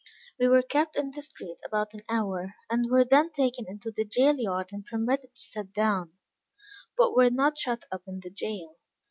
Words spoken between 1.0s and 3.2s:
the street about an hour, and were